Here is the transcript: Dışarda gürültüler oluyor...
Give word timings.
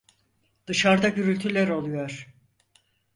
Dışarda 0.67 1.09
gürültüler 1.09 1.67
oluyor... 1.67 2.27